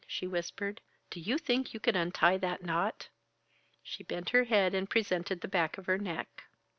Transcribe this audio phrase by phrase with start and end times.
[0.07, 0.81] she whispered.
[1.11, 3.09] "Do you think you could untie that knot?"
[3.83, 6.45] She bent her head and presented the back of her neck.